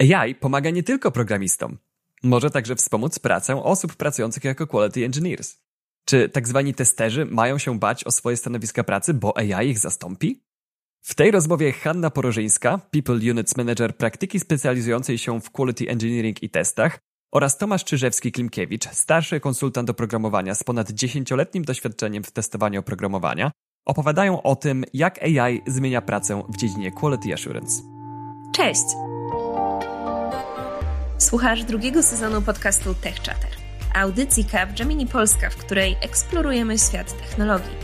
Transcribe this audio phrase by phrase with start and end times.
[0.00, 1.78] AI pomaga nie tylko programistom.
[2.22, 5.56] Może także wspomóc pracę osób pracujących jako quality engineers.
[6.04, 10.44] Czy tak zwani testerzy mają się bać o swoje stanowiska pracy, bo AI ich zastąpi?
[11.00, 16.50] W tej rozmowie Hanna Porożyńska, People Units Manager praktyki specjalizującej się w Quality Engineering i
[16.50, 16.98] testach
[17.32, 23.50] oraz Tomasz Czyżewski-Klimkiewicz, starszy konsultant oprogramowania z ponad dziesięcioletnim doświadczeniem w testowaniu oprogramowania,
[23.84, 27.82] opowiadają o tym, jak AI zmienia pracę w dziedzinie Quality Assurance.
[28.54, 29.13] Cześć!
[31.24, 33.50] Słuchasz drugiego sezonu podcastu Tech Chatter,
[33.94, 34.46] audycji
[34.78, 37.76] Gemini Polska, w której eksplorujemy świat technologii.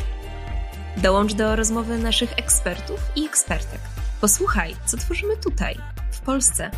[0.96, 3.80] Dołącz do rozmowy naszych ekspertów i ekspertek.
[4.20, 5.78] Posłuchaj, co tworzymy tutaj,
[6.12, 6.70] w Polsce.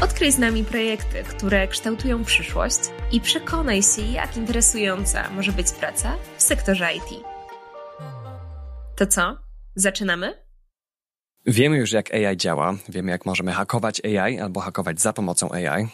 [0.00, 2.80] Odkryj z nami projekty, które kształtują przyszłość
[3.12, 7.24] i przekonaj się, jak interesująca może być praca w sektorze IT.
[8.96, 9.36] To co?
[9.74, 10.45] Zaczynamy?
[11.48, 15.86] Wiemy już, jak AI działa, wiemy, jak możemy hakować AI albo hakować za pomocą AI.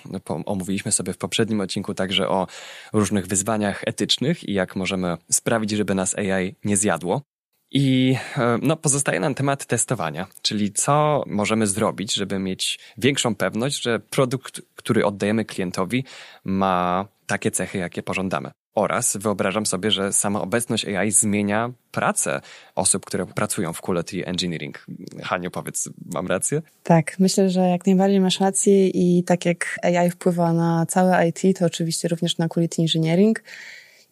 [0.46, 2.46] Omówiliśmy sobie w poprzednim odcinku także o
[2.92, 7.22] różnych wyzwaniach etycznych i jak możemy sprawić, żeby nas AI nie zjadło.
[7.70, 13.82] I e, no, pozostaje nam temat testowania, czyli co możemy zrobić, żeby mieć większą pewność,
[13.82, 16.04] że produkt, który oddajemy klientowi,
[16.44, 18.50] ma takie cechy, jakie pożądamy.
[18.74, 22.40] Oraz wyobrażam sobie, że sama obecność AI zmienia pracę
[22.74, 24.86] osób, które pracują w quality engineering.
[25.22, 26.62] Haniu, powiedz, mam rację?
[26.82, 31.58] Tak, myślę, że jak najbardziej masz rację i tak jak AI wpływa na całe IT,
[31.58, 33.42] to oczywiście również na quality engineering.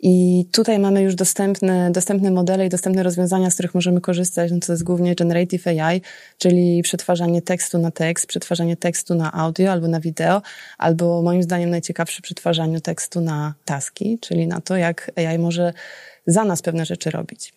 [0.02, 4.52] I tutaj mamy już dostępne, dostępne modele i dostępne rozwiązania, z których możemy korzystać.
[4.52, 6.00] No to jest głównie Generative AI,
[6.38, 10.42] czyli przetwarzanie tekstu na tekst, przetwarzanie tekstu na audio albo na wideo,
[10.78, 15.72] albo moim zdaniem najciekawsze przetwarzanie tekstu na taski, czyli na to, jak AI może
[16.26, 17.52] za nas pewne rzeczy robić.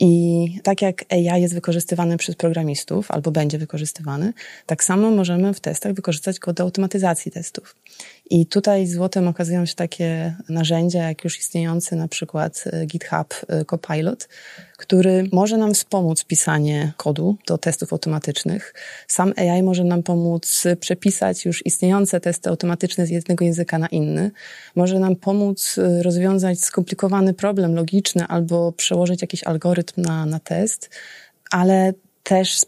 [0.00, 4.32] I tak jak AI jest wykorzystywany przez programistów, albo będzie wykorzystywany,
[4.66, 7.76] tak samo możemy w testach wykorzystać go do automatyzacji testów.
[8.30, 13.64] I tutaj złotem okazują się takie narzędzia, jak już istniejący na przykład e, GitHub e,
[13.64, 14.28] Copilot,
[14.76, 18.74] który może nam wspomóc pisanie kodu do testów automatycznych.
[19.08, 24.30] Sam AI może nam pomóc przepisać już istniejące testy automatyczne z jednego języka na inny.
[24.76, 30.90] Może nam pomóc e, rozwiązać skomplikowany problem logiczny albo przełożyć jakiś algorytm na, na test,
[31.50, 31.92] ale
[32.22, 32.60] też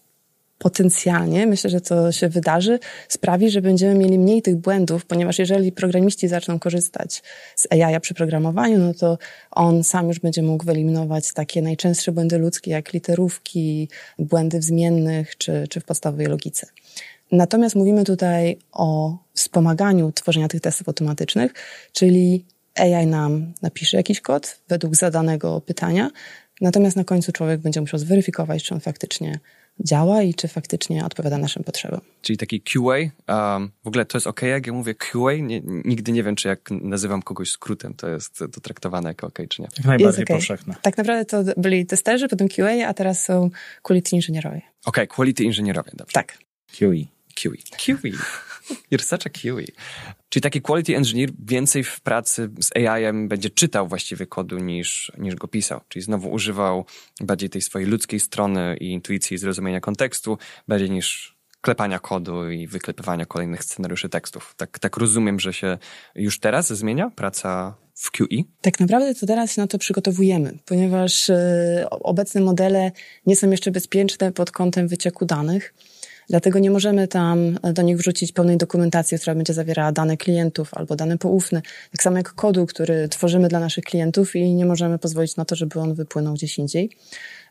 [0.58, 2.78] potencjalnie, myślę, że to się wydarzy,
[3.08, 7.22] sprawi, że będziemy mieli mniej tych błędów, ponieważ jeżeli programiści zaczną korzystać
[7.56, 9.18] z AI przy programowaniu, no to
[9.50, 15.36] on sam już będzie mógł wyeliminować takie najczęstsze błędy ludzkie, jak literówki, błędy w zmiennych
[15.36, 16.66] czy, czy w podstawowej logice.
[17.32, 21.52] Natomiast mówimy tutaj o wspomaganiu tworzenia tych testów automatycznych,
[21.92, 26.10] czyli AI nam napisze jakiś kod według zadanego pytania,
[26.60, 29.40] natomiast na końcu człowiek będzie musiał zweryfikować, czy on faktycznie
[29.80, 32.00] działa i czy faktycznie odpowiada naszym potrzebom.
[32.22, 32.96] Czyli taki QA.
[33.28, 35.32] Um, w ogóle to jest ok, jak ja mówię QA.
[35.40, 39.38] Nie, nigdy nie wiem, czy jak nazywam kogoś skrótem, to jest to traktowane jako ok,
[39.48, 39.68] czy nie.
[39.76, 40.36] Jak najbardziej okay.
[40.36, 40.74] powszechne.
[40.82, 43.50] Tak naprawdę to byli testerzy, potem QA, a teraz są
[43.82, 44.62] quality inżynierowie.
[44.84, 46.12] Ok, quality inżynierowie, dobrze.
[46.12, 46.38] Tak.
[46.78, 47.15] QE.
[47.40, 47.62] QE.
[47.78, 48.10] QE.
[48.90, 49.64] You're such a QE.
[50.28, 55.34] Czyli taki quality engineer więcej w pracy z AI-em będzie czytał właściwie kodu niż, niż
[55.34, 55.80] go pisał.
[55.88, 56.84] Czyli znowu używał
[57.20, 60.38] bardziej tej swojej ludzkiej strony i intuicji zrozumienia kontekstu,
[60.68, 64.54] bardziej niż klepania kodu i wyklepywania kolejnych scenariuszy tekstów.
[64.56, 65.78] Tak, tak rozumiem, że się
[66.14, 68.42] już teraz zmienia praca w QE?
[68.60, 71.34] Tak naprawdę to teraz się na to przygotowujemy, ponieważ y,
[71.90, 72.92] obecne modele
[73.26, 75.74] nie są jeszcze bezpieczne pod kątem wycieku danych.
[76.28, 80.96] Dlatego nie możemy tam do nich wrzucić pełnej dokumentacji, która będzie zawierała dane klientów albo
[80.96, 81.62] dane poufne.
[81.92, 85.56] Tak samo jak kodu, który tworzymy dla naszych klientów i nie możemy pozwolić na to,
[85.56, 86.90] żeby on wypłynął gdzieś indziej.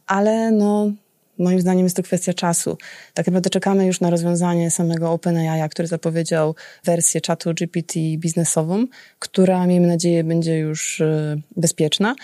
[0.08, 0.92] Ale no,
[1.40, 2.78] moim zdaniem jest to kwestia czasu.
[3.14, 8.86] Tak naprawdę czekamy już na rozwiązanie samego OpenAI, który zapowiedział wersję czatu GPT biznesową,
[9.20, 12.16] która miejmy nadzieję będzie już y, bezpieczna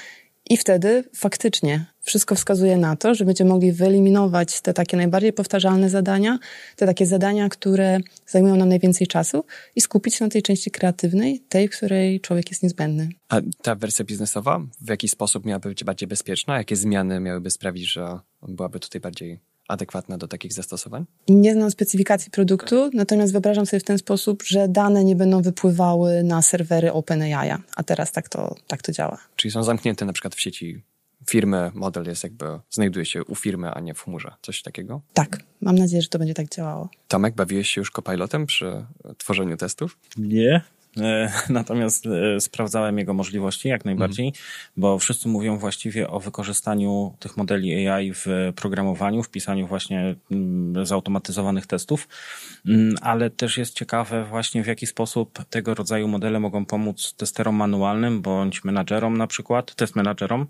[0.51, 5.89] i wtedy faktycznie wszystko wskazuje na to, że będziemy mogli wyeliminować te takie najbardziej powtarzalne
[5.89, 6.39] zadania,
[6.75, 9.45] te takie zadania, które zajmują nam najwięcej czasu
[9.75, 13.09] i skupić się na tej części kreatywnej, tej, której człowiek jest niezbędny.
[13.29, 16.57] A ta wersja biznesowa w jaki sposób miałaby być bardziej bezpieczna?
[16.57, 19.39] Jakie zmiany miałyby sprawić, że byłaby tutaj bardziej
[19.71, 21.05] adekwatna do takich zastosowań?
[21.29, 26.23] Nie znam specyfikacji produktu, natomiast wyobrażam sobie w ten sposób, że dane nie będą wypływały
[26.23, 29.17] na serwery OpenAI, a teraz tak to, tak to działa.
[29.35, 30.83] Czyli są zamknięte na przykład w sieci
[31.29, 34.31] firmy, model jest jakby, znajduje się u firmy, a nie w chmurze.
[34.41, 35.01] Coś takiego?
[35.13, 36.89] Tak, mam nadzieję, że to będzie tak działało.
[37.07, 38.85] Tomek, bawiłeś się już copilotem przy
[39.17, 39.97] tworzeniu testów?
[40.17, 40.61] Nie,
[41.49, 44.45] natomiast e, sprawdzałem jego możliwości jak najbardziej, mhm.
[44.77, 50.85] bo wszyscy mówią właściwie o wykorzystaniu tych modeli AI w programowaniu, w pisaniu właśnie mm,
[50.85, 52.07] zautomatyzowanych testów,
[52.65, 57.55] mm, ale też jest ciekawe właśnie w jaki sposób tego rodzaju modele mogą pomóc testerom
[57.55, 60.47] manualnym bądź menadżerom na przykład, test menadżerom,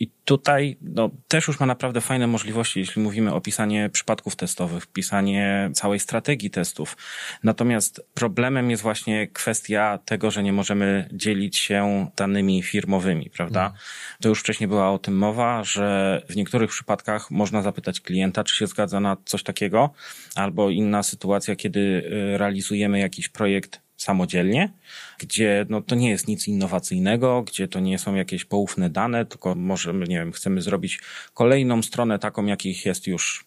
[0.00, 4.86] i tutaj no, też już ma naprawdę fajne możliwości, jeśli mówimy o pisanie przypadków testowych,
[4.86, 6.96] pisanie całej strategii testów.
[7.42, 13.60] Natomiast problemem jest właśnie kwestia tego, że nie możemy dzielić się danymi firmowymi, prawda?
[13.60, 13.72] Mm.
[14.20, 18.56] To już wcześniej była o tym mowa, że w niektórych przypadkach można zapytać klienta, czy
[18.56, 19.90] się zgadza na coś takiego,
[20.34, 24.72] albo inna sytuacja, kiedy y, realizujemy jakiś projekt samodzielnie,
[25.18, 29.54] gdzie no, to nie jest nic innowacyjnego, gdzie to nie są jakieś poufne dane, tylko
[29.54, 31.00] możemy, nie wiem, chcemy zrobić
[31.34, 33.44] kolejną stronę taką, jakich jest już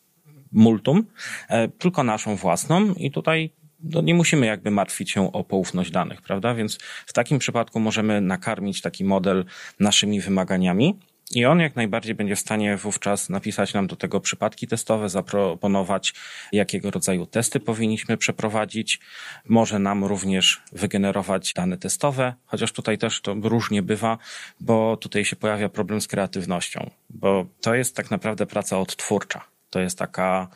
[0.51, 1.05] multum,
[1.49, 3.49] e, tylko naszą własną i tutaj
[3.83, 6.55] no nie musimy jakby martwić się o poufność danych, prawda?
[6.55, 9.45] Więc w takim przypadku możemy nakarmić taki model
[9.79, 10.99] naszymi wymaganiami
[11.35, 16.13] i on jak najbardziej będzie w stanie wówczas napisać nam do tego przypadki testowe, zaproponować,
[16.51, 18.99] jakiego rodzaju testy powinniśmy przeprowadzić.
[19.47, 24.17] Może nam również wygenerować dane testowe, chociaż tutaj też to różnie bywa,
[24.59, 29.45] bo tutaj się pojawia problem z kreatywnością, bo to jest tak naprawdę praca odtwórcza.
[29.69, 30.47] To jest taka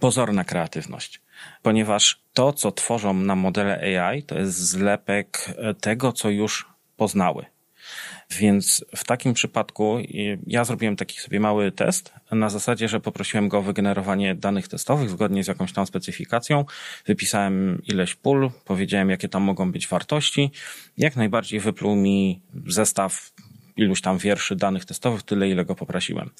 [0.00, 1.20] pozorna kreatywność,
[1.62, 7.51] ponieważ to, co tworzą nam modele AI, to jest zlepek tego, co już poznały.
[8.38, 9.98] Więc w takim przypadku
[10.46, 15.10] ja zrobiłem taki sobie mały test na zasadzie, że poprosiłem go o wygenerowanie danych testowych
[15.10, 16.64] zgodnie z jakąś tam specyfikacją.
[17.06, 20.50] Wypisałem ileś pól, powiedziałem jakie tam mogą być wartości.
[20.98, 23.32] Jak najbardziej wypluł mi zestaw
[23.76, 26.30] iluś tam wierszy danych testowych, tyle ile go poprosiłem.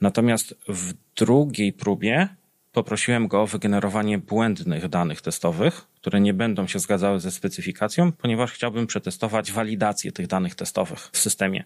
[0.00, 2.28] Natomiast w drugiej próbie
[2.76, 8.52] poprosiłem go o wygenerowanie błędnych danych testowych, które nie będą się zgadzały ze specyfikacją, ponieważ
[8.52, 11.64] chciałbym przetestować walidację tych danych testowych w systemie.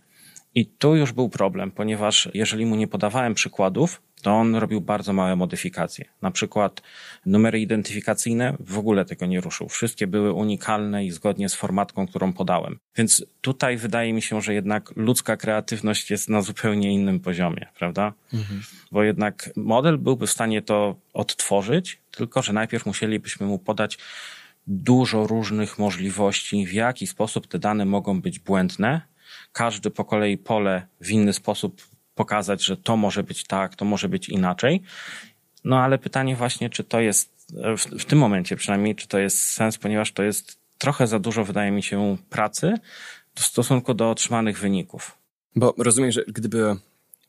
[0.54, 5.12] I tu już był problem, ponieważ jeżeli mu nie podawałem przykładów, to on robił bardzo
[5.12, 6.04] małe modyfikacje.
[6.22, 6.82] Na przykład
[7.26, 9.68] numery identyfikacyjne w ogóle tego nie ruszył.
[9.68, 12.78] Wszystkie były unikalne i zgodnie z formatką, którą podałem.
[12.96, 18.12] Więc tutaj wydaje mi się, że jednak ludzka kreatywność jest na zupełnie innym poziomie, prawda?
[18.32, 18.62] Mhm.
[18.92, 23.98] Bo jednak model byłby w stanie to odtworzyć, tylko że najpierw musielibyśmy mu podać
[24.66, 29.00] dużo różnych możliwości, w jaki sposób te dane mogą być błędne.
[29.52, 31.82] Każdy po kolei pole w inny sposób
[32.14, 34.82] pokazać, że to może być tak, to może być inaczej.
[35.64, 39.42] No ale pytanie właśnie, czy to jest w, w tym momencie przynajmniej, czy to jest
[39.42, 42.74] sens, ponieważ to jest trochę za dużo, wydaje mi się, pracy
[43.34, 45.18] w stosunku do otrzymanych wyników.
[45.56, 46.76] Bo rozumiem, że gdyby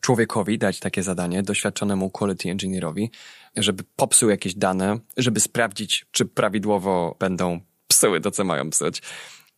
[0.02, 3.12] człowiekowi dać takie zadanie, doświadczonemu quality engineerowi,
[3.56, 9.02] żeby popsuł jakieś dane, żeby sprawdzić, czy prawidłowo będą psuły to, co mają psuć,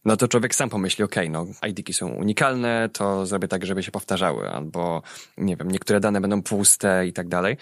[0.05, 3.83] no to człowiek sam pomyśli, okej, okay, no ID-ki są unikalne, to zrobię tak, żeby
[3.83, 5.01] się powtarzały, albo
[5.37, 7.57] nie wiem, niektóre dane będą puste i tak dalej.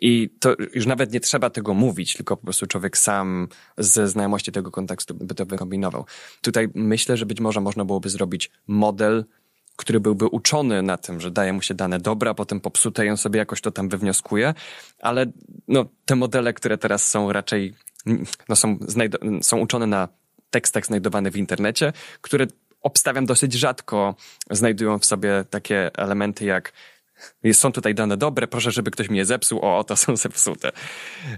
[0.00, 3.48] I to już nawet nie trzeba tego mówić, tylko po prostu człowiek sam
[3.78, 6.04] ze znajomości tego kontekstu by to wykombinował.
[6.40, 9.24] Tutaj myślę, że być może można byłoby zrobić model,
[9.76, 13.10] który byłby uczony na tym, że daje mu się dane dobre, a potem popsute i
[13.10, 14.54] on sobie jakoś to tam wywnioskuje,
[15.00, 15.26] ale
[15.68, 17.74] no, te modele, które teraz są raczej
[18.48, 18.78] no, są,
[19.42, 20.08] są uczone na
[20.54, 22.46] tekstach znajdowanych w internecie, które
[22.80, 24.14] obstawiam dosyć rzadko
[24.50, 26.72] znajdują w sobie takie elementy jak
[27.52, 30.72] są tutaj dane dobre, proszę, żeby ktoś mnie zepsuł, o, to są zepsute.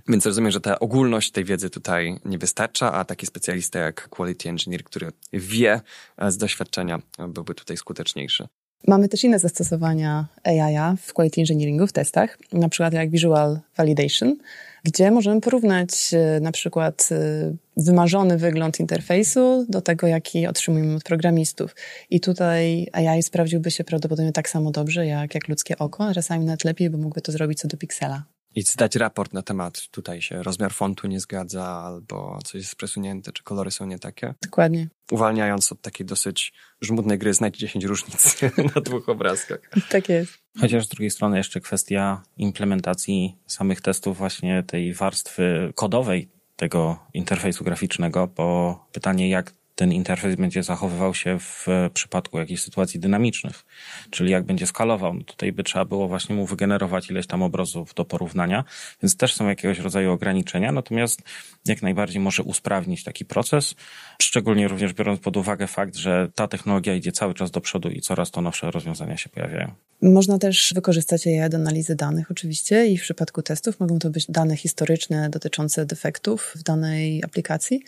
[0.08, 4.48] Więc rozumiem, że ta ogólność tej wiedzy tutaj nie wystarcza, a taki specjalista jak quality
[4.48, 5.80] engineer, który wie
[6.28, 8.48] z doświadczenia, byłby tutaj skuteczniejszy.
[8.88, 14.36] Mamy też inne zastosowania AI w quality engineeringu, w testach, na przykład jak visual validation,
[14.84, 21.02] gdzie możemy porównać e, na przykład e, wymarzony wygląd interfejsu do tego, jaki otrzymujemy od
[21.02, 21.74] programistów.
[22.10, 26.64] I tutaj AI sprawdziłby się prawdopodobnie tak samo dobrze jak, jak ludzkie oko, czasami nawet
[26.64, 30.42] lepiej, bo mógłby to zrobić co do piksela i zdać raport na temat, tutaj się
[30.42, 34.34] rozmiar fontu nie zgadza, albo coś jest przesunięte, czy kolory są nie takie.
[34.42, 34.88] Dokładnie.
[35.10, 38.40] Uwalniając od takiej dosyć żmudnej gry, znajdź 10 różnic
[38.74, 39.60] na dwóch obrazkach.
[39.88, 40.32] Tak jest.
[40.60, 47.64] Chociaż z drugiej strony jeszcze kwestia implementacji samych testów właśnie tej warstwy kodowej tego interfejsu
[47.64, 53.64] graficznego, bo pytanie, jak ten interfejs będzie zachowywał się w przypadku jakichś sytuacji dynamicznych,
[54.10, 55.14] czyli jak będzie skalował.
[55.14, 58.64] No tutaj by trzeba było właśnie mu wygenerować ileś tam obrazów do porównania,
[59.02, 61.20] więc też są jakiegoś rodzaju ograniczenia, natomiast
[61.66, 63.74] jak najbardziej może usprawnić taki proces,
[64.22, 68.00] szczególnie również biorąc pod uwagę fakt, że ta technologia idzie cały czas do przodu i
[68.00, 69.72] coraz to nowsze rozwiązania się pojawiają.
[70.02, 74.26] Można też wykorzystać AI do analizy danych oczywiście i w przypadku testów mogą to być
[74.28, 77.82] dane historyczne dotyczące defektów w danej aplikacji,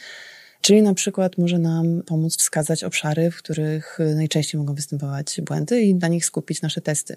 [0.60, 5.94] Czyli na przykład może nam pomóc wskazać obszary, w których najczęściej mogą występować błędy i
[5.94, 7.16] na nich skupić nasze testy.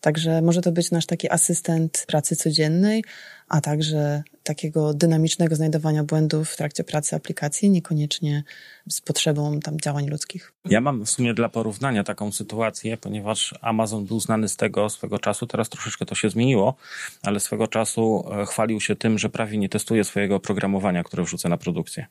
[0.00, 3.04] Także może to być nasz taki asystent pracy codziennej,
[3.48, 8.44] a także takiego dynamicznego znajdowania błędów w trakcie pracy aplikacji, niekoniecznie
[8.88, 10.52] z potrzebą tam działań ludzkich.
[10.64, 15.18] Ja mam w sumie dla porównania taką sytuację, ponieważ Amazon był znany z tego swego
[15.18, 16.74] czasu, teraz troszeczkę to się zmieniło,
[17.22, 21.48] ale swego czasu e, chwalił się tym, że prawie nie testuje swojego oprogramowania, które wrzuca
[21.48, 22.06] na produkcję.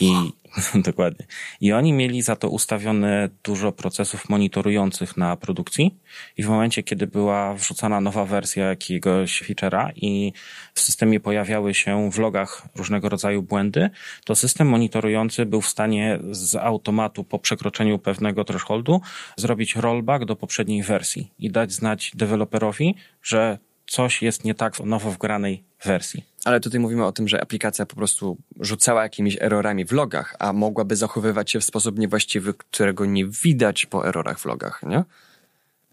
[0.00, 0.12] I
[0.88, 1.26] dokładnie.
[1.60, 5.98] I oni mieli za to ustawione dużo procesów monitorujących na produkcji
[6.36, 10.32] i w momencie, kiedy była wrzucana nowa wersja jakiegoś feature'a i
[10.74, 13.90] w systemie pojawiały się w logach różnego rodzaju błędy,
[14.24, 19.00] to system monitorujący był w stanie z automatu po przekroczeniu pewnego thresholdu
[19.36, 24.80] zrobić rollback do poprzedniej wersji i dać znać deweloperowi, że coś jest nie tak w
[24.80, 26.24] nowo wgranej wersji.
[26.44, 30.52] Ale tutaj mówimy o tym, że aplikacja po prostu rzucała jakimiś errorami w logach, a
[30.52, 35.04] mogłaby zachowywać się w sposób niewłaściwy, którego nie widać po errorach w logach, nie?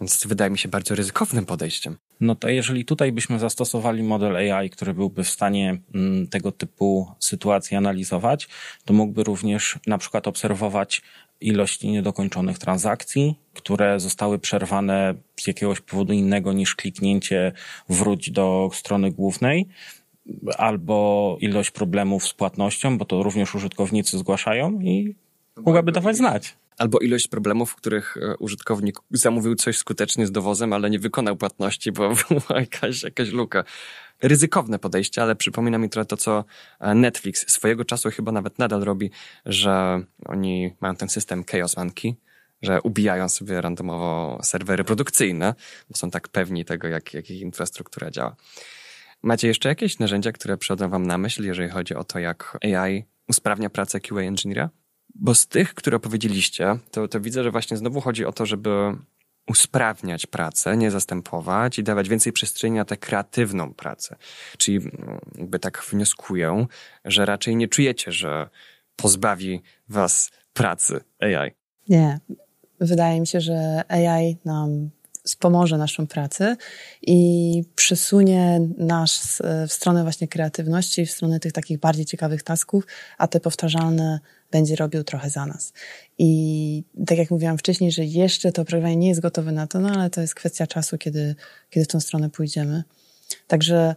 [0.02, 1.98] Więc wydaje mi się bardzo ryzykownym podejściem.
[2.20, 7.12] No to jeżeli tutaj byśmy zastosowali model AI, który byłby w stanie mm, tego typu
[7.20, 8.48] sytuacji analizować,
[8.86, 11.02] to mógłby również na przykład obserwować
[11.42, 17.52] ilość niedokończonych transakcji, które zostały przerwane z jakiegoś powodu innego niż kliknięcie
[17.90, 19.68] wróć do strony głównej,
[20.58, 25.16] albo ilość problemów z płatnością, bo to również użytkownicy zgłaszają i
[25.58, 26.56] mogłaby dawać znać.
[26.78, 31.38] Albo ilość problemów, w których e, użytkownik zamówił coś skutecznie z dowozem, ale nie wykonał
[31.38, 33.64] płatności, bo była jakaś, jakaś luka.
[34.22, 36.46] Ryzykowne podejście, ale przypomina mi trochę to, co
[36.80, 39.12] e, Netflix swojego czasu chyba nawet nadal robi,
[39.46, 42.16] że oni mają ten system Chaos Monkey,
[42.62, 45.56] że ubijają sobie randomowo serwery produkcyjne,
[45.90, 48.36] bo są tak pewni tego, jak, jak ich infrastruktura działa.
[49.24, 53.06] Macie jeszcze jakieś narzędzia, które przychodzą wam na myśl, jeżeli chodzi o to, jak AI
[53.28, 54.70] usprawnia pracę QA engineera?
[55.20, 58.70] Bo z tych, które opowiedzieliście, to, to widzę, że właśnie znowu chodzi o to, żeby
[59.48, 64.16] usprawniać pracę, nie zastępować i dawać więcej przestrzeni na tę kreatywną pracę.
[64.58, 66.66] Czyli mm, jakby tak wnioskuję,
[67.06, 68.50] że raczej nie czujecie, że
[68.96, 71.52] pozbawi was pracy AI.
[71.90, 72.20] Nie.
[72.80, 74.90] Wydaje mi się, że AI nam
[75.24, 76.56] wspomoże naszą pracę
[77.02, 83.28] i przesunie nas w stronę właśnie kreatywności, w stronę tych takich bardziej ciekawych tasków, a
[83.28, 84.20] te powtarzalne
[84.52, 85.74] będzie robił trochę za nas.
[86.18, 89.90] I tak jak mówiłam wcześniej, że jeszcze to oprogramowanie nie jest gotowe na to, no
[89.90, 91.36] ale to jest kwestia czasu, kiedy,
[91.70, 92.84] kiedy w tą stronę pójdziemy.
[93.48, 93.96] Także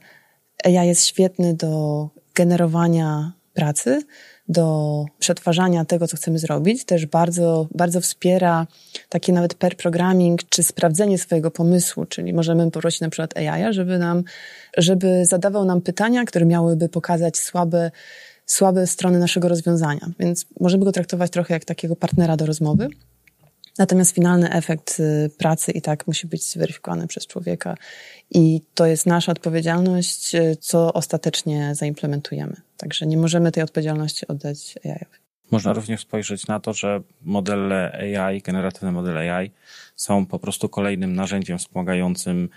[0.65, 4.03] AI jest świetny do generowania pracy,
[4.49, 6.85] do przetwarzania tego, co chcemy zrobić.
[6.85, 8.67] Też bardzo, bardzo wspiera
[9.09, 13.99] taki nawet per programming, czy sprawdzenie swojego pomysłu, czyli możemy poprosić na przykład AI, żeby
[13.99, 14.25] nam,
[14.77, 17.91] żeby zadawał nam pytania, które miałyby pokazać słabe,
[18.51, 20.11] słabe strony naszego rozwiązania.
[20.19, 22.89] Więc możemy go traktować trochę jak takiego partnera do rozmowy.
[23.79, 27.75] Natomiast finalny efekt y, pracy i tak musi być zweryfikowany przez człowieka
[28.31, 32.57] i to jest nasza odpowiedzialność, y, co ostatecznie zaimplementujemy.
[32.77, 35.07] Także nie możemy tej odpowiedzialności oddać AI.
[35.51, 39.51] Można również spojrzeć na to, że modele AI, generatywne modele AI
[39.97, 42.49] są po prostu kolejnym narzędziem wspomagającym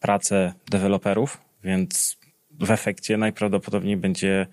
[0.00, 2.16] pracę deweloperów, więc
[2.60, 4.46] w efekcie najprawdopodobniej będzie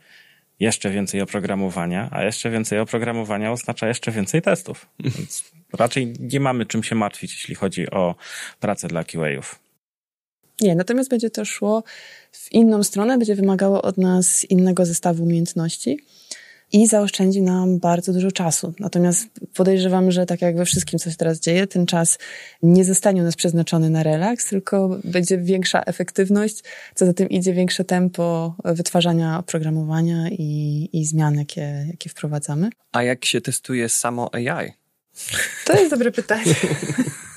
[0.60, 4.88] jeszcze więcej oprogramowania, a jeszcze więcej oprogramowania oznacza jeszcze więcej testów.
[5.00, 8.16] Więc raczej nie mamy czym się martwić, jeśli chodzi o
[8.60, 9.60] pracę dla QA-ów.
[10.62, 11.84] Nie, natomiast będzie to szło
[12.32, 16.00] w inną stronę, będzie wymagało od nas innego zestawu umiejętności
[16.72, 18.74] i zaoszczędzi nam bardzo dużo czasu.
[18.80, 22.18] Natomiast podejrzewam, że tak jak we wszystkim, co się teraz dzieje, ten czas
[22.64, 26.64] nie zostanie u nas przeznaczony na relaks, tylko będzie większa efektywność,
[26.96, 32.70] co za tym idzie większe tempo wytwarzania oprogramowania i, i zmian, jakie, jakie wprowadzamy.
[32.92, 34.74] A jak się testuje samo AI?
[35.66, 36.56] To jest dobre pytanie.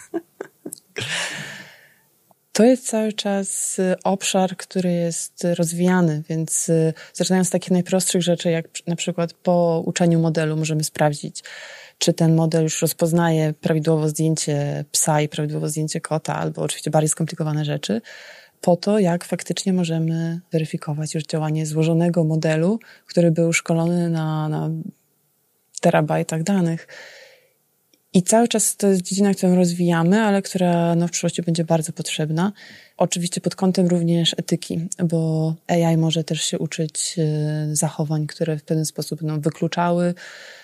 [2.52, 8.22] To jest cały czas y, obszar, który jest rozwijany, więc y, zaczynając z takich najprostszych
[8.22, 11.44] rzeczy, jak na przykład po uczeniu modelu możemy sprawdzić,
[11.98, 17.08] czy ten model już rozpoznaje prawidłowo zdjęcie psa i prawidłowo zdjęcie kota, albo oczywiście bardziej
[17.08, 18.00] skomplikowane rzeczy,
[18.60, 24.70] po to, jak faktycznie możemy weryfikować już działanie złożonego modelu, który był szkolony na, na
[25.80, 26.88] terabajtach danych.
[28.14, 31.92] I cały czas to jest dziedzina, którą rozwijamy, ale która no, w przyszłości będzie bardzo
[31.92, 32.52] potrzebna.
[32.96, 38.62] Oczywiście pod kątem również etyki, bo AI może też się uczyć e, zachowań, które w
[38.62, 40.14] pewien sposób będą wykluczały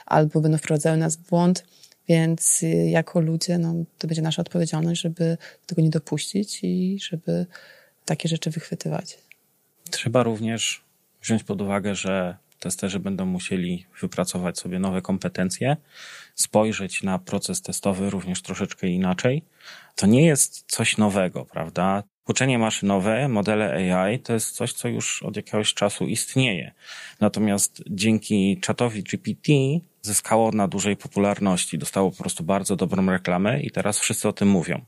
[0.06, 1.64] albo będą wprowadzały nas w błąd.
[2.08, 5.36] Więc e, jako ludzie, no, to będzie nasza odpowiedzialność, żeby
[5.66, 7.46] tego nie dopuścić i żeby
[8.04, 9.18] takie rzeczy wychwytywać.
[9.90, 10.84] Trzeba również
[11.22, 15.76] wziąć pod uwagę, że Testerzy będą musieli wypracować sobie nowe kompetencje,
[16.40, 19.42] spojrzeć na proces testowy również troszeczkę inaczej.
[19.94, 22.02] To nie jest coś nowego, prawda?
[22.28, 26.72] Uczenie maszynowe, modele AI to jest coś, co już od jakiegoś czasu istnieje.
[27.20, 29.52] Natomiast dzięki czatowi GPT
[30.02, 34.48] zyskało na dużej popularności, dostało po prostu bardzo dobrą reklamę i teraz wszyscy o tym
[34.48, 34.80] mówią.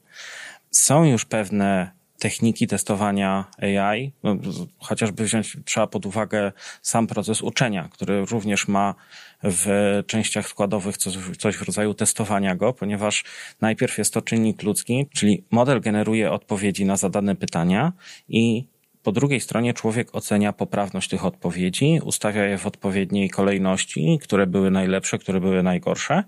[0.70, 4.36] Są już pewne techniki testowania AI, no,
[4.78, 8.94] chociażby wziąć trzeba pod uwagę sam proces uczenia, który również ma
[9.42, 9.66] w
[10.06, 13.24] częściach składowych coś, coś w rodzaju testowania go, ponieważ
[13.60, 17.92] najpierw jest to czynnik ludzki, czyli model generuje odpowiedzi na zadane pytania
[18.28, 18.66] i
[19.02, 24.70] po drugiej stronie człowiek ocenia poprawność tych odpowiedzi, ustawia je w odpowiedniej kolejności, które były
[24.70, 26.24] najlepsze, które były najgorsze.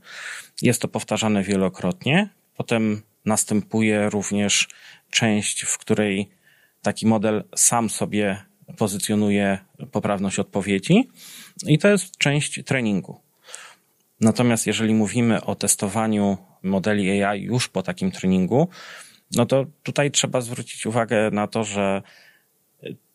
[0.62, 2.28] Jest to powtarzane wielokrotnie.
[2.56, 4.68] Potem następuje również
[5.12, 6.31] część, w której
[6.83, 8.45] taki model sam sobie
[8.76, 9.59] pozycjonuje
[9.92, 11.09] poprawność odpowiedzi
[11.66, 13.21] i to jest część treningu.
[14.21, 18.69] Natomiast jeżeli mówimy o testowaniu modeli AI już po takim treningu,
[19.37, 22.02] no to tutaj trzeba zwrócić uwagę na to, że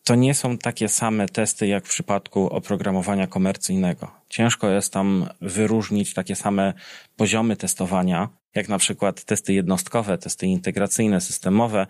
[0.08, 4.10] to nie są takie same testy jak w przypadku oprogramowania komercyjnego.
[4.28, 6.74] Ciężko jest tam wyróżnić takie same
[7.16, 11.86] poziomy testowania, jak na przykład testy jednostkowe, testy integracyjne, systemowe.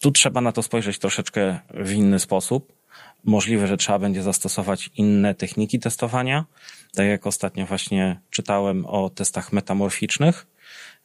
[0.00, 2.72] Tu trzeba na to spojrzeć troszeczkę w inny sposób.
[3.24, 6.44] Możliwe, że trzeba będzie zastosować inne techniki testowania.
[6.94, 10.46] Tak jak ostatnio właśnie czytałem o testach metamorficznych.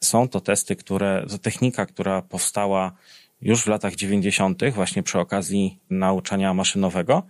[0.00, 2.92] Są to testy, które, to technika, która powstała
[3.42, 7.22] już w latach 90., właśnie przy okazji nauczania maszynowego.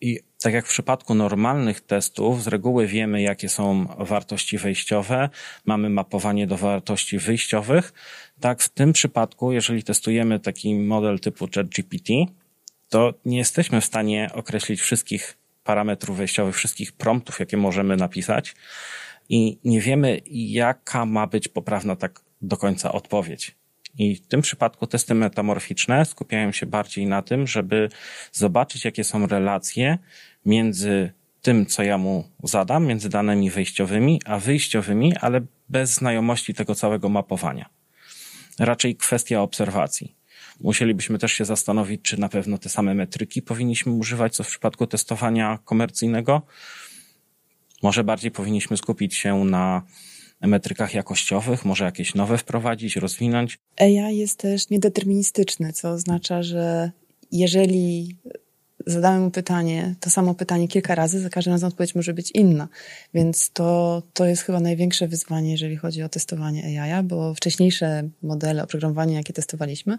[0.00, 5.28] I tak jak w przypadku normalnych testów, z reguły wiemy, jakie są wartości wejściowe,
[5.66, 7.92] mamy mapowanie do wartości wyjściowych.
[8.40, 12.12] Tak w tym przypadku, jeżeli testujemy taki model typu ChatGPT,
[12.88, 18.54] to nie jesteśmy w stanie określić wszystkich parametrów wejściowych, wszystkich promptów, jakie możemy napisać
[19.28, 23.59] i nie wiemy, jaka ma być poprawna tak do końca odpowiedź.
[23.98, 27.88] I w tym przypadku testy metamorficzne skupiają się bardziej na tym, żeby
[28.32, 29.98] zobaczyć, jakie są relacje
[30.46, 36.74] między tym, co ja mu zadam, między danymi wejściowymi, a wyjściowymi, ale bez znajomości tego
[36.74, 37.68] całego mapowania.
[38.58, 40.16] Raczej kwestia obserwacji.
[40.60, 44.86] Musielibyśmy też się zastanowić, czy na pewno te same metryki powinniśmy używać, co w przypadku
[44.86, 46.42] testowania komercyjnego.
[47.82, 49.82] Może bardziej powinniśmy skupić się na
[50.46, 53.58] metrykach jakościowych, może jakieś nowe wprowadzić, rozwinąć?
[53.80, 56.90] AI jest też niedeterministyczny, co oznacza, że
[57.32, 58.16] jeżeli
[58.86, 62.68] zadamy mu pytanie, to samo pytanie kilka razy, za każdym razem odpowiedź może być inna.
[63.14, 68.62] Więc to, to jest chyba największe wyzwanie, jeżeli chodzi o testowanie AI, bo wcześniejsze modele
[68.64, 69.98] oprogramowania, jakie testowaliśmy,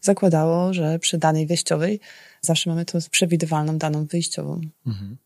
[0.00, 2.00] zakładało, że przy danej wejściowej
[2.40, 4.60] zawsze mamy to przewidywalną daną wyjściową.
[4.86, 5.16] Mhm.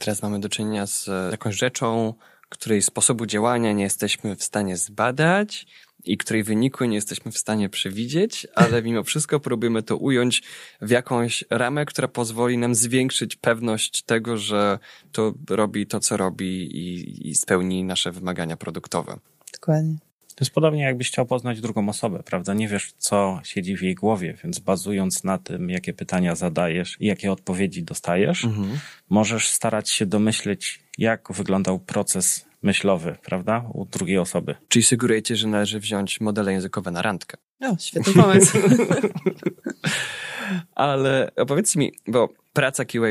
[0.00, 2.14] Teraz mamy do czynienia z jakąś rzeczą,
[2.52, 5.66] której sposobu działania nie jesteśmy w stanie zbadać
[6.04, 10.42] i której wyniku nie jesteśmy w stanie przewidzieć, ale mimo wszystko próbujemy to ująć
[10.80, 14.78] w jakąś ramę, która pozwoli nam zwiększyć pewność tego, że
[15.12, 19.18] to robi to, co robi i, i spełni nasze wymagania produktowe.
[19.52, 20.11] Dokładnie.
[20.34, 22.54] To jest podobnie, jakbyś chciał poznać drugą osobę, prawda?
[22.54, 27.06] Nie wiesz, co siedzi w jej głowie, więc bazując na tym, jakie pytania zadajesz i
[27.06, 28.78] jakie odpowiedzi dostajesz, mhm.
[29.08, 34.54] możesz starać się domyśleć, jak wyglądał proces myślowy, prawda, u drugiej osoby.
[34.68, 37.36] Czyli sugerujecie, że należy wziąć modele językowe na randkę.
[37.60, 38.58] O, świetny pomysł.
[40.74, 43.06] Ale opowiedz mi, bo praca QA,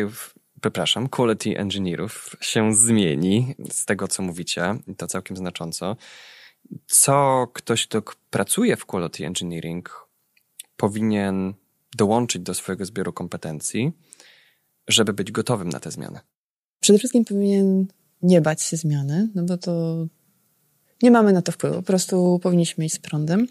[0.61, 5.95] przepraszam, quality engineerów się zmieni z tego, co mówicie, i to całkiem znacząco.
[6.87, 10.07] Co ktoś, kto pracuje w quality engineering,
[10.77, 11.53] powinien
[11.97, 13.91] dołączyć do swojego zbioru kompetencji,
[14.87, 16.19] żeby być gotowym na te zmiany?
[16.79, 17.87] Przede wszystkim powinien
[18.21, 20.05] nie bać się zmiany, no bo to
[21.01, 21.75] nie mamy na to wpływu.
[21.75, 23.47] Po prostu powinniśmy iść z prądem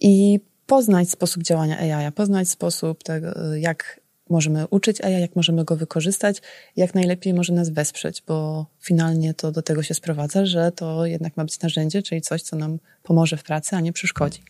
[0.00, 3.99] i poznać sposób działania AI, poznać sposób tego, jak
[4.30, 6.42] możemy uczyć AI, jak możemy go wykorzystać,
[6.76, 11.36] jak najlepiej może nas wesprzeć, bo finalnie to do tego się sprowadza, że to jednak
[11.36, 14.42] ma być narzędzie, czyli coś, co nam pomoże w pracy, a nie przeszkodzi.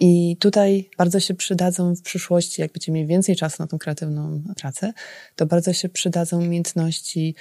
[0.00, 4.42] I tutaj bardzo się przydadzą w przyszłości, jak będziemy mieli więcej czasu na tą kreatywną
[4.56, 4.92] pracę,
[5.36, 7.34] to bardzo się przydadzą umiejętności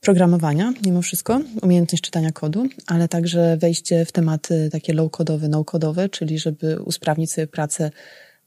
[0.00, 6.38] programowania, mimo wszystko, umiejętność czytania kodu, ale także wejście w tematy takie low-codowe, no-codowe, czyli
[6.38, 7.90] żeby usprawnić sobie pracę,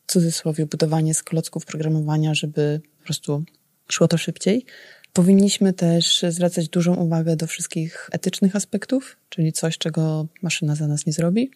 [0.08, 3.44] cudzysłowie, budowanie z klocków programowania, żeby po prostu
[3.88, 4.66] szło to szybciej.
[5.14, 11.06] Powinniśmy też zwracać dużą uwagę do wszystkich etycznych aspektów, czyli coś, czego maszyna za nas
[11.06, 11.52] nie zrobi.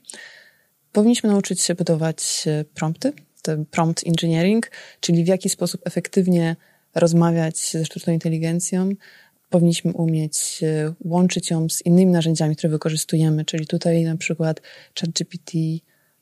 [0.92, 6.56] Powinniśmy nauczyć się budować prompty, ten prompt engineering, czyli w jaki sposób efektywnie
[6.96, 8.90] rozmawiać ze sztuczną inteligencją,
[9.50, 14.62] powinniśmy umieć e, łączyć ją z innymi narzędziami, które wykorzystujemy, czyli tutaj na przykład
[15.00, 15.52] ChatGPT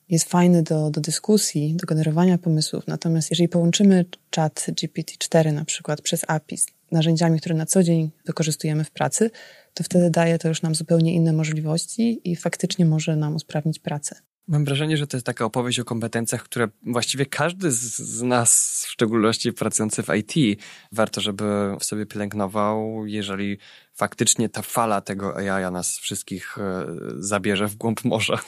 [0.09, 6.01] jest fajny do, do dyskusji, do generowania pomysłów, natomiast jeżeli połączymy chat GPT-4 na przykład
[6.01, 9.31] przez API z narzędziami, które na co dzień wykorzystujemy w pracy,
[9.73, 14.15] to wtedy daje to już nam zupełnie inne możliwości i faktycznie może nam usprawnić pracę.
[14.49, 18.83] Mam wrażenie, że to jest taka opowieść o kompetencjach, które właściwie każdy z, z, nas,
[18.87, 21.43] w szczególności pracujący w IT, warto, żeby
[21.79, 23.57] w sobie pielęgnował, jeżeli
[23.93, 26.85] faktycznie ta fala tego AI nas wszystkich e,
[27.15, 28.39] zabierze w głąb morza.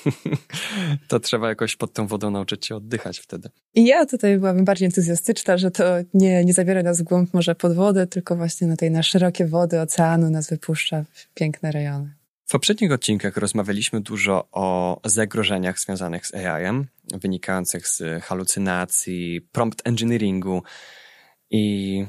[1.07, 3.49] to trzeba jakoś pod tą wodą nauczyć się oddychać wtedy.
[3.75, 5.83] I ja tutaj byłabym bardziej entuzjastyczna, że to
[6.13, 9.45] nie, nie zabiera nas w głąb morza pod wodę, tylko właśnie na tej na szerokie
[9.45, 12.20] wody oceanu nas wypuszcza w piękne rejony.
[12.51, 20.63] W poprzednich odcinkach rozmawialiśmy dużo o zagrożeniach związanych z AI-em, wynikających z halucynacji, prompt engineeringu.
[21.51, 22.05] I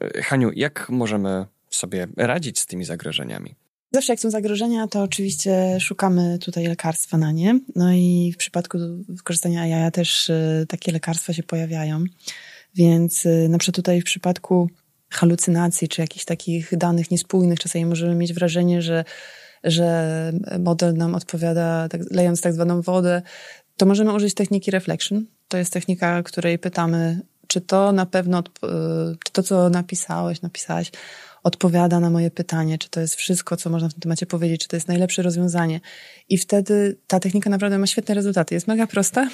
[0.00, 3.54] e, Haniu, jak możemy sobie radzić z tymi zagrożeniami?
[3.92, 7.60] Zawsze jak są zagrożenia, to oczywiście szukamy tutaj lekarstwa na nie.
[7.76, 12.04] No i w przypadku wykorzystania AI też e, takie lekarstwa się pojawiają.
[12.74, 14.70] Więc e, na przykład tutaj w przypadku
[15.10, 19.04] halucynacji czy jakichś takich danych niespójnych, czasami możemy mieć wrażenie, że
[19.64, 23.22] że model nam odpowiada, tak, lejąc tak zwaną wodę,
[23.76, 25.26] to możemy użyć techniki reflection.
[25.48, 28.42] To jest technika, której pytamy, czy to na pewno,
[29.24, 30.92] czy to, co napisałeś, napisałaś,
[31.44, 34.68] odpowiada na moje pytanie, czy to jest wszystko, co można w tym temacie powiedzieć, czy
[34.68, 35.80] to jest najlepsze rozwiązanie.
[36.28, 38.54] I wtedy ta technika naprawdę ma świetne rezultaty.
[38.54, 39.28] Jest mega prosta,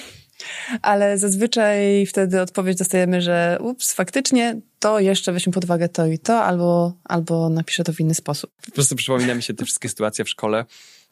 [0.81, 6.19] ale zazwyczaj wtedy odpowiedź dostajemy, że ups, faktycznie to jeszcze weźmy pod uwagę to i
[6.19, 8.51] to, albo, albo napiszę to w inny sposób.
[8.65, 10.65] Po prostu przypomina mi się te wszystkie sytuacje w szkole,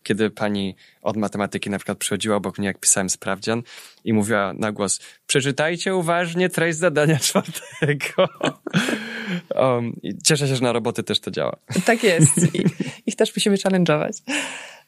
[0.03, 3.63] kiedy pani od matematyki na przykład przychodziła obok mnie, jak pisałem sprawdzian
[4.03, 8.27] i mówiła na głos, przeczytajcie uważnie treść zadania czwartego.
[9.55, 11.55] Um, cieszę się, że na roboty też to działa.
[11.85, 12.55] Tak jest.
[12.55, 12.65] I,
[13.05, 14.11] ich też musimy challenge'ować.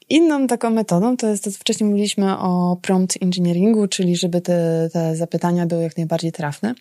[0.10, 5.16] Inną taką metodą to jest to, wcześniej mówiliśmy o prompt engineeringu, czyli żeby te, te
[5.16, 6.76] zapytania były jak najbardziej trafne.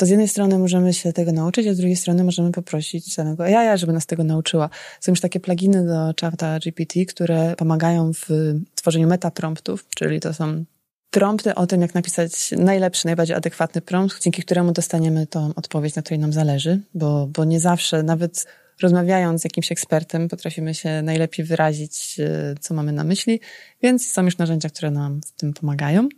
[0.00, 3.44] To z jednej strony możemy się tego nauczyć, a z drugiej strony możemy poprosić samego
[3.44, 4.70] AI, żeby nas tego nauczyła.
[5.00, 8.28] Są już takie pluginy do czata GPT, które pomagają w
[8.74, 10.64] tworzeniu metapromptów, czyli to są
[11.10, 16.02] prompty o tym, jak napisać najlepszy, najbardziej adekwatny prompt, dzięki któremu dostaniemy tą odpowiedź, na
[16.02, 18.46] której nam zależy, bo, bo nie zawsze, nawet
[18.82, 23.40] rozmawiając z jakimś ekspertem, potrafimy się najlepiej wyrazić, e, co mamy na myśli,
[23.82, 26.08] więc są już narzędzia, które nam w tym pomagają.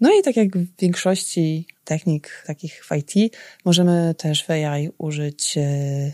[0.00, 5.58] No i tak jak w większości technik takich w IT, możemy też w AI użyć
[5.58, 6.12] e, e,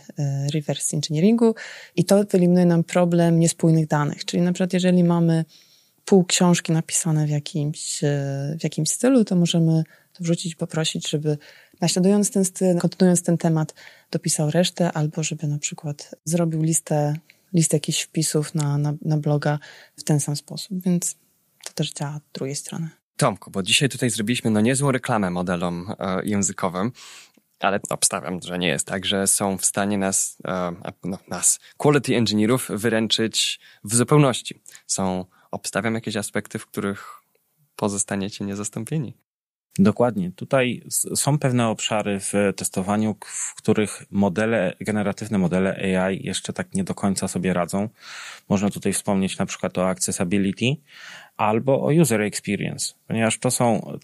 [0.54, 1.54] reverse engineeringu
[1.96, 4.24] i to wyeliminuje nam problem niespójnych danych.
[4.24, 5.44] Czyli na przykład jeżeli mamy
[6.04, 8.00] pół książki napisane w jakimś,
[8.60, 11.38] w jakimś stylu, to możemy to wrzucić, poprosić, żeby
[11.80, 13.74] naśladując ten styl, kontynuując ten temat,
[14.10, 17.14] dopisał resztę, albo żeby na przykład zrobił listę,
[17.52, 19.58] listę jakichś wpisów na, na, na bloga
[19.96, 21.16] w ten sam sposób, więc
[21.64, 22.88] to też działa z drugiej strony.
[23.16, 26.92] Tomku, bo dzisiaj tutaj zrobiliśmy no niezłą reklamę modelom e, językowym,
[27.60, 30.72] ale obstawiam, że nie jest tak, że są w stanie nas, e,
[31.04, 34.60] no, nas, quality engineerów, wyręczyć w zupełności.
[34.86, 37.22] Są, obstawiam jakieś aspekty, w których
[37.76, 39.14] pozostaniecie niezastąpieni.
[39.78, 40.32] Dokładnie.
[40.36, 40.82] Tutaj
[41.14, 46.94] są pewne obszary w testowaniu, w których modele, generatywne modele AI jeszcze tak nie do
[46.94, 47.88] końca sobie radzą.
[48.48, 50.76] Można tutaj wspomnieć na przykład o accessibility
[51.36, 53.98] albo o user experience, ponieważ to są,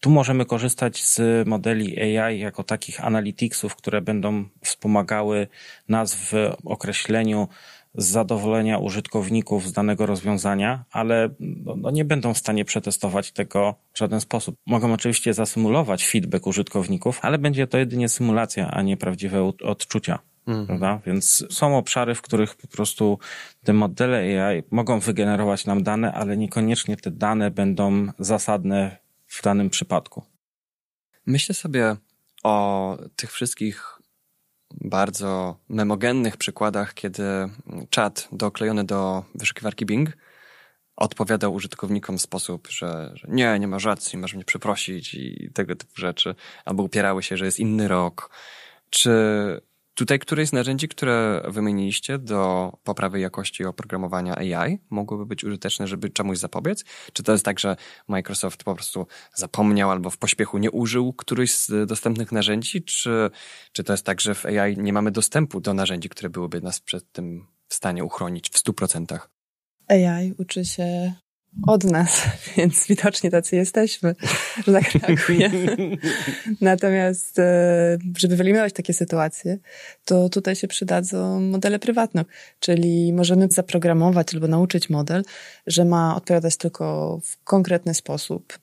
[0.00, 5.48] tu możemy korzystać z modeli AI jako takich analyticsów, które będą wspomagały
[5.88, 6.32] nas w
[6.64, 7.48] określeniu
[7.94, 13.74] z zadowolenia użytkowników z danego rozwiązania, ale no, no, nie będą w stanie przetestować tego
[13.92, 14.56] w żaden sposób.
[14.66, 20.18] Mogą oczywiście zasymulować feedback użytkowników, ale będzie to jedynie symulacja, a nie prawdziwe odczucia.
[20.46, 20.66] Mhm.
[20.66, 21.00] Prawda?
[21.06, 23.18] Więc są obszary, w których po prostu
[23.64, 29.70] te modele AI mogą wygenerować nam dane, ale niekoniecznie te dane będą zasadne w danym
[29.70, 30.22] przypadku.
[31.26, 31.96] Myślę sobie
[32.42, 34.01] o tych wszystkich
[34.80, 37.24] bardzo memogennych przykładach, kiedy
[37.90, 40.10] czat doklejony do wyszukiwarki Bing
[40.96, 45.76] odpowiadał użytkownikom w sposób, że, że nie, nie masz racji, masz mnie przeprosić i tego
[45.76, 48.30] typu rzeczy, albo upierały się, że jest inny rok.
[48.90, 49.10] Czy
[50.02, 56.10] Tutaj któreś z narzędzi, które wymieniliście do poprawy jakości oprogramowania AI mogłyby być użyteczne, żeby
[56.10, 56.84] czemuś zapobiec?
[57.12, 57.76] Czy to jest tak, że
[58.08, 62.82] Microsoft po prostu zapomniał albo w pośpiechu nie użył któryś z dostępnych narzędzi?
[62.82, 63.30] Czy,
[63.72, 66.80] czy to jest tak, że w AI nie mamy dostępu do narzędzi, które byłyby nas
[66.80, 69.18] przed tym w stanie uchronić w 100%?
[69.88, 71.12] AI uczy się
[71.66, 72.22] od nas,
[72.56, 74.14] więc widocznie tacy jesteśmy,
[74.66, 75.96] że tak reagujemy.
[76.60, 79.58] Natomiast, e, żeby wyeliminować takie sytuacje,
[80.04, 82.24] to tutaj się przydadzą modele prywatne,
[82.60, 85.22] czyli możemy zaprogramować albo nauczyć model,
[85.66, 88.58] że ma odpowiadać tylko w konkretny sposób,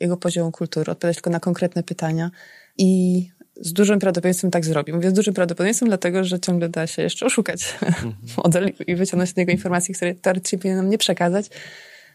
[0.00, 2.30] jego poziom kultury, odpowiadać tylko na konkretne pytania
[2.78, 3.22] i
[3.60, 4.92] z dużym prawdopodobieństwem tak zrobi.
[4.92, 8.14] Mówię z dużym prawdopodobieństwem, dlatego że ciągle da się jeszcze oszukać mhm.
[8.44, 11.50] model i wyciągnąć z niego informacje, które teoretycznie powinien nam nie przekazać.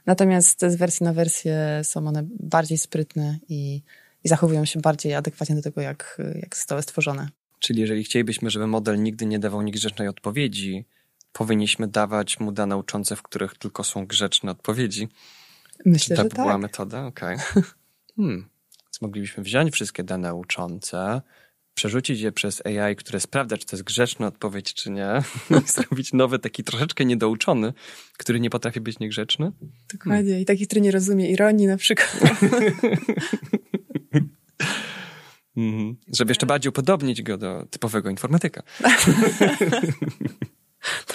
[0.06, 3.82] Natomiast z wersji na wersję są one bardziej sprytne i,
[4.24, 7.30] i zachowują się bardziej adekwatnie do tego, jak, jak zostały stworzone.
[7.60, 10.86] Czyli jeżeli chcielibyśmy, żeby model nigdy nie dawał niegrzecznej odpowiedzi,
[11.34, 15.08] powinniśmy dawać mu dane uczące, w których tylko są grzeczne odpowiedzi.
[15.86, 16.62] Myślę, Czy to że była tak.
[16.62, 17.06] metoda?
[17.06, 17.36] Okej.
[17.36, 17.64] Okay.
[18.16, 18.50] Hmm.
[18.86, 21.22] Więc moglibyśmy wziąć wszystkie dane uczące,
[21.74, 25.08] przerzucić je przez AI, które sprawdza, czy to jest grzeczna odpowiedź, czy nie,
[25.76, 27.74] zrobić nowy, taki troszeczkę niedouczony,
[28.18, 29.52] który nie potrafi być niegrzeczny.
[29.94, 30.24] Dokładnie.
[30.24, 30.42] Hmm.
[30.42, 32.20] I taki, który nie rozumie ironii na przykład.
[35.58, 35.96] Mhm.
[36.08, 38.64] Żeby jeszcze bardziej upodobnić go do typowego informatyka.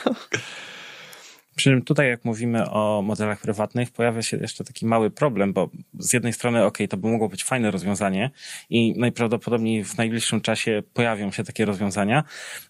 [0.04, 0.14] no.
[1.58, 5.70] Przy czym tutaj, jak mówimy o modelach prywatnych, pojawia się jeszcze taki mały problem, bo
[5.98, 8.30] z jednej strony, ok, to by mogło być fajne rozwiązanie
[8.70, 12.24] i najprawdopodobniej w najbliższym czasie pojawią się takie rozwiązania.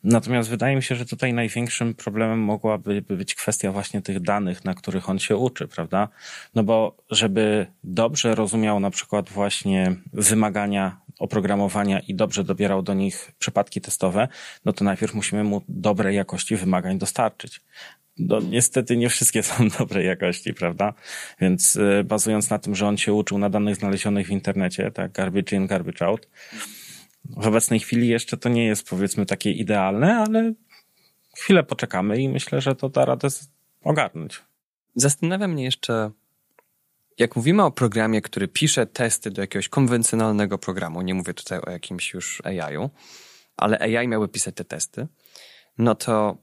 [0.04, 4.74] Natomiast wydaje mi się, że tutaj największym problemem mogłaby być kwestia właśnie tych danych, na
[4.74, 6.08] których on się uczy, prawda?
[6.54, 13.32] No bo żeby dobrze rozumiał na przykład właśnie wymagania oprogramowania i dobrze dobierał do nich
[13.38, 14.28] przypadki testowe,
[14.64, 17.60] no to najpierw musimy mu dobrej jakości wymagań dostarczyć
[18.18, 20.94] no niestety nie wszystkie są dobrej jakości, prawda?
[21.40, 25.12] Więc y, bazując na tym, że on się uczył na danych znalezionych w internecie, tak,
[25.12, 26.28] garbage in, garbage out,
[27.24, 30.52] w obecnej chwili jeszcze to nie jest powiedzmy takie idealne, ale
[31.36, 33.28] chwilę poczekamy i myślę, że to da radę
[33.82, 34.42] ogarnąć.
[34.94, 36.10] Zastanawia mnie jeszcze,
[37.18, 41.70] jak mówimy o programie, który pisze testy do jakiegoś konwencjonalnego programu, nie mówię tutaj o
[41.70, 42.90] jakimś już AI-u,
[43.56, 45.06] ale AI miały pisać te testy,
[45.78, 46.38] no to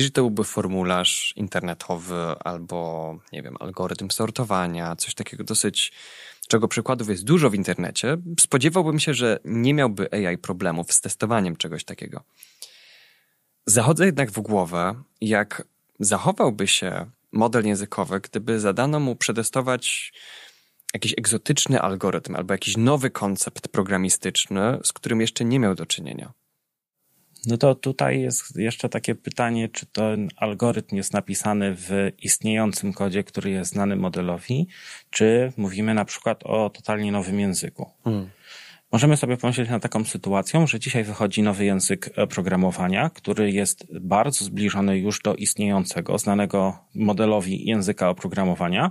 [0.00, 5.92] jeżeli to byłby formularz internetowy albo, nie wiem, algorytm sortowania, coś takiego dosyć,
[6.48, 11.56] czego przykładów jest dużo w internecie, spodziewałbym się, że nie miałby AI problemów z testowaniem
[11.56, 12.22] czegoś takiego.
[13.66, 15.64] Zachodzę jednak w głowę, jak
[16.00, 20.12] zachowałby się model językowy, gdyby zadano mu przetestować
[20.94, 26.32] jakiś egzotyczny algorytm albo jakiś nowy koncept programistyczny, z którym jeszcze nie miał do czynienia.
[27.46, 33.24] No to tutaj jest jeszcze takie pytanie, czy ten algorytm jest napisany w istniejącym kodzie,
[33.24, 34.66] który jest znany modelowi,
[35.10, 37.90] czy mówimy na przykład o totalnie nowym języku.
[38.04, 38.30] Hmm.
[38.92, 44.44] Możemy sobie pomyśleć na taką sytuację, że dzisiaj wychodzi nowy język programowania, który jest bardzo
[44.44, 48.90] zbliżony już do istniejącego, znanego modelowi języka oprogramowania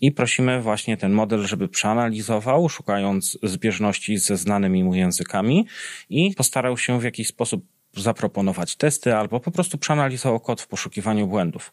[0.00, 5.66] i prosimy właśnie ten model, żeby przeanalizował, szukając zbieżności ze znanymi mu językami
[6.08, 11.26] i postarał się w jakiś sposób zaproponować testy albo po prostu przeanalizował kod w poszukiwaniu
[11.26, 11.72] błędów.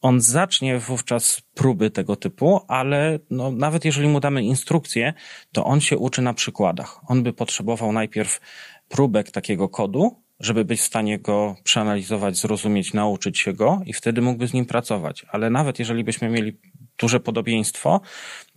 [0.00, 5.14] On zacznie wówczas próby tego typu, ale no, nawet jeżeli mu damy instrukcję,
[5.52, 7.00] to on się uczy na przykładach.
[7.10, 8.40] On by potrzebował najpierw
[8.88, 14.22] próbek takiego kodu, żeby być w stanie go przeanalizować, zrozumieć, nauczyć się go i wtedy
[14.22, 15.26] mógłby z nim pracować.
[15.28, 16.58] Ale nawet jeżeli byśmy mieli
[17.02, 18.00] duże podobieństwo,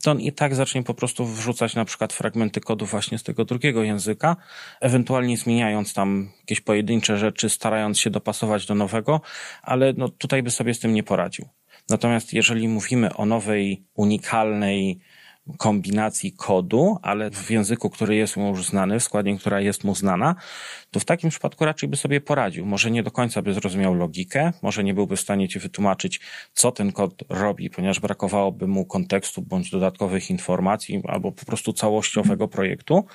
[0.03, 3.45] to on i tak zacznie po prostu wrzucać na przykład fragmenty kodu właśnie z tego
[3.45, 4.35] drugiego języka,
[4.81, 9.21] ewentualnie zmieniając tam jakieś pojedyncze rzeczy, starając się dopasować do nowego,
[9.61, 11.45] ale no tutaj by sobie z tym nie poradził.
[11.89, 14.99] Natomiast jeżeli mówimy o nowej, unikalnej,
[15.57, 19.95] kombinacji kodu, ale w języku, który jest mu już znany, w składni, która jest mu
[19.95, 20.35] znana,
[20.91, 22.65] to w takim przypadku raczej by sobie poradził.
[22.65, 26.19] Może nie do końca by zrozumiał logikę, może nie byłby w stanie ci wytłumaczyć,
[26.53, 32.47] co ten kod robi, ponieważ brakowałoby mu kontekstu bądź dodatkowych informacji albo po prostu całościowego
[32.47, 33.05] projektu,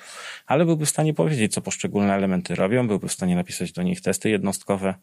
[0.45, 4.01] ale byłby w stanie powiedzieć, co poszczególne elementy robią, byłby w stanie napisać do nich
[4.01, 4.93] testy jednostkowe.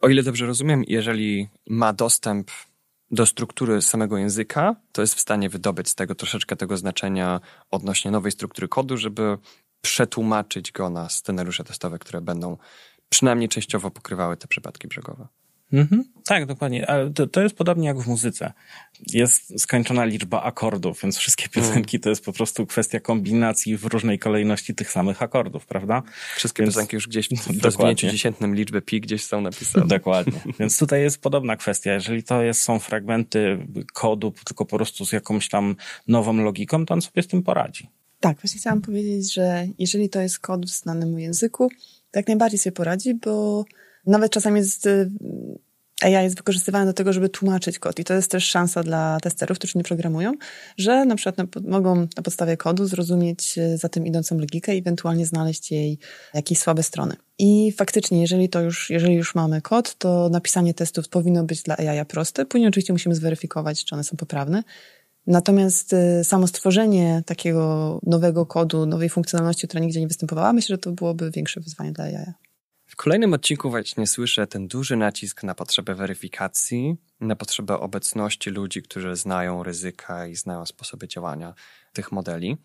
[0.00, 2.50] O ile dobrze rozumiem, jeżeli ma dostęp
[3.12, 8.10] do struktury samego języka, to jest w stanie wydobyć z tego troszeczkę tego znaczenia odnośnie
[8.10, 9.38] nowej struktury kodu, żeby
[9.80, 12.56] przetłumaczyć go na scenariusze testowe, które będą
[13.08, 15.28] przynajmniej częściowo pokrywały te przypadki brzegowe.
[15.72, 16.90] Mhm, tak, dokładnie.
[16.90, 18.52] Ale to, to, jest podobnie jak w muzyce.
[19.06, 21.52] Jest skończona liczba akordów, więc wszystkie mm.
[21.68, 26.02] piosenki to jest po prostu kwestia kombinacji w różnej kolejności tych samych akordów, prawda?
[26.36, 29.86] Wszystkie więc, piosenki już gdzieś w rozwinięciu dziesiętnym liczby pi gdzieś są napisane.
[29.86, 30.40] Dokładnie.
[30.60, 31.92] Więc tutaj jest podobna kwestia.
[31.92, 35.76] Jeżeli to jest, są fragmenty kodu, tylko po prostu z jakąś tam
[36.08, 37.88] nową logiką, to on sobie z tym poradzi.
[38.20, 41.68] Tak, właśnie chciałam powiedzieć, że jeżeli to jest kod w znanym języku,
[42.10, 43.64] to jak najbardziej sobie poradzi, bo
[44.06, 45.10] nawet czasami jest y,
[46.02, 49.58] AI jest wykorzystywane do tego, żeby tłumaczyć kod i to jest też szansa dla testerów,
[49.58, 50.32] którzy nie programują,
[50.76, 54.78] że na przykład na, mogą na podstawie kodu zrozumieć e, za tym idącą logikę i
[54.78, 55.98] ewentualnie znaleźć jej
[56.34, 57.16] jakieś słabe strony.
[57.38, 61.76] I faktycznie, jeżeli to już, jeżeli już mamy kod, to napisanie testów powinno być dla
[61.76, 62.46] AI proste.
[62.46, 64.62] Później oczywiście musimy zweryfikować, czy one są poprawne.
[65.26, 70.78] Natomiast e, samo stworzenie takiego nowego kodu, nowej funkcjonalności, która nigdzie nie występowała, myślę, że
[70.78, 72.32] to byłoby większe wyzwanie dla AI.
[72.92, 78.82] W kolejnym odcinku właśnie słyszę ten duży nacisk na potrzebę weryfikacji, na potrzebę obecności ludzi,
[78.82, 81.54] którzy znają ryzyka i znają sposoby działania
[81.92, 82.56] tych modeli.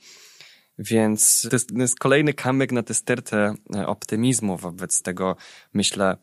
[0.80, 5.36] Więc to jest, to jest kolejny kamyk na tę stertę e, optymizmu wobec tego,
[5.74, 6.18] myślę,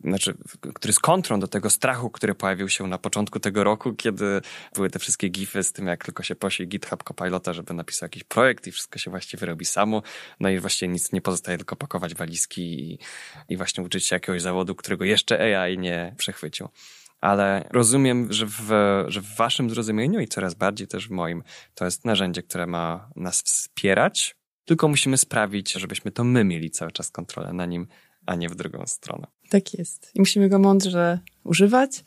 [0.00, 0.34] znaczy,
[0.74, 4.40] który jest kontrą do tego strachu, który pojawił się na początku tego roku, kiedy
[4.74, 8.24] były te wszystkie gify z tym, jak tylko się prosi GitHub Copilota, żeby napisał jakiś
[8.24, 10.02] projekt i wszystko się właściwie robi samo.
[10.40, 12.98] No i właściwie nic nie pozostaje, tylko pakować walizki i,
[13.48, 16.68] i właśnie uczyć się jakiegoś zawodu, którego jeszcze AI nie przechwycił.
[17.20, 18.70] Ale rozumiem, że w,
[19.08, 21.42] że w waszym zrozumieniu i coraz bardziej też w moim,
[21.74, 26.92] to jest narzędzie, które ma nas wspierać, tylko musimy sprawić, żebyśmy to my mieli cały
[26.92, 27.86] czas kontrolę na nim,
[28.26, 29.26] a nie w drugą stronę.
[29.50, 30.10] Tak jest.
[30.14, 32.04] I musimy go mądrze używać.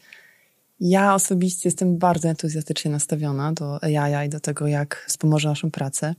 [0.80, 6.16] Ja osobiście jestem bardzo entuzjastycznie nastawiona do AI i do tego, jak wspomoże naszą pracę.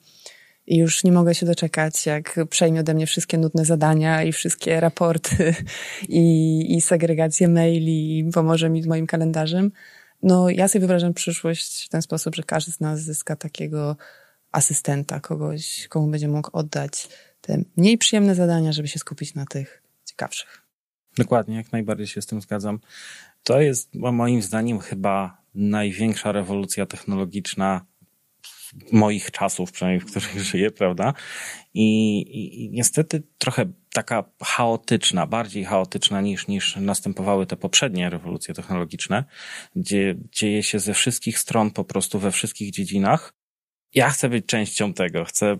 [0.66, 4.80] I już nie mogę się doczekać, jak przejmie ode mnie wszystkie nudne zadania i wszystkie
[4.80, 5.54] raporty
[6.08, 9.72] i, i segregację maili i pomoże mi z moim kalendarzem.
[10.22, 13.96] No, ja sobie wyobrażam przyszłość w ten sposób, że każdy z nas zyska takiego
[14.52, 17.08] asystenta, kogoś, komu będzie mógł oddać
[17.40, 20.62] te mniej przyjemne zadania, żeby się skupić na tych ciekawszych.
[21.18, 22.78] Dokładnie, jak najbardziej się z tym zgadzam.
[23.42, 27.86] To jest moim zdaniem chyba największa rewolucja technologiczna
[28.92, 31.14] moich czasów, przynajmniej w których żyję, prawda?
[31.74, 32.20] I,
[32.64, 39.24] i, niestety trochę taka chaotyczna, bardziej chaotyczna niż, niż następowały te poprzednie rewolucje technologiczne,
[39.76, 43.34] gdzie dzieje się ze wszystkich stron, po prostu we wszystkich dziedzinach.
[43.94, 45.58] Ja chcę być częścią tego, chcę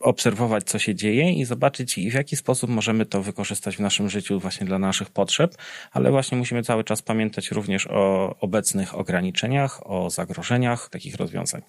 [0.00, 4.40] obserwować, co się dzieje i zobaczyć, w jaki sposób możemy to wykorzystać w naszym życiu
[4.40, 5.56] właśnie dla naszych potrzeb,
[5.92, 11.62] ale właśnie musimy cały czas pamiętać również o obecnych ograniczeniach, o zagrożeniach takich rozwiązań.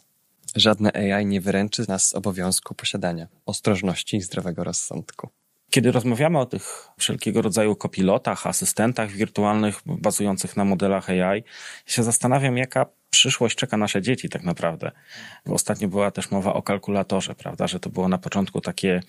[0.55, 5.29] Żadne AI nie wyręczy nas obowiązku posiadania ostrożności i zdrowego rozsądku.
[5.69, 11.43] Kiedy rozmawiamy o tych wszelkiego rodzaju kopilotach, asystentach wirtualnych bazujących na modelach AI,
[11.85, 14.91] się zastanawiam, jaka przyszłość czeka nasze dzieci tak naprawdę.
[15.45, 19.01] Ostatnio była też mowa o kalkulatorze, prawda, że to było na początku takie,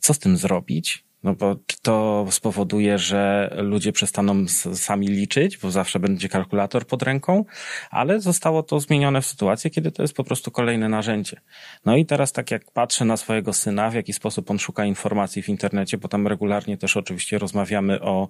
[0.00, 1.09] co z tym zrobić?
[1.22, 7.44] No bo to spowoduje, że ludzie przestaną sami liczyć, bo zawsze będzie kalkulator pod ręką,
[7.90, 11.40] ale zostało to zmienione w sytuacji, kiedy to jest po prostu kolejne narzędzie.
[11.84, 15.42] No i teraz tak jak patrzę na swojego syna, w jaki sposób on szuka informacji
[15.42, 18.28] w internecie, bo tam regularnie też oczywiście rozmawiamy o,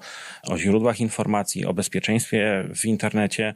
[0.48, 3.54] o źródłach informacji, o bezpieczeństwie w internecie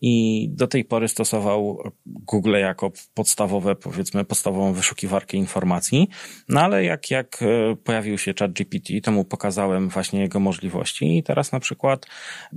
[0.00, 6.08] i do tej pory stosował Google jako podstawowe, powiedzmy, podstawową wyszukiwarkę informacji,
[6.48, 11.18] no ale jak, jak e, pojawił się ChatGPT, GPT, to mu pokazałem właśnie jego możliwości
[11.18, 12.06] i teraz na przykład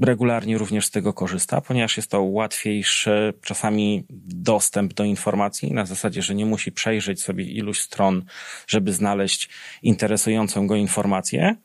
[0.02, 6.22] regularnie również z tego korzysta, ponieważ jest to łatwiejszy czasami dostęp do informacji na zasadzie,
[6.22, 8.26] że nie musi przejrzeć sobie iluś stron,
[8.68, 9.50] żeby znaleźć
[9.84, 11.56] interesującą go informację,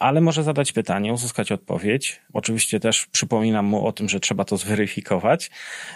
[0.00, 2.20] ale może zadać pytanie, uzyskać odpowiedź.
[2.32, 5.50] Oczywiście też przypominam mu o tym, że trzeba to zweryfikować,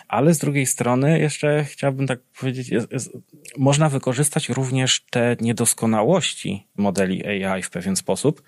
[0.08, 3.12] ale z drugiej strony jeszcze chciałbym tak powiedzieć, jest, jest,
[3.58, 8.42] można wykorzystać również te niedoskonałości modeli AI w pewien sposób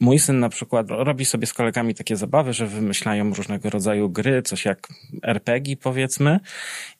[0.00, 4.42] Mój syn na przykład robi sobie z kolegami takie zabawy, że wymyślają różnego rodzaju gry,
[4.42, 4.88] coś jak
[5.22, 6.40] RPG powiedzmy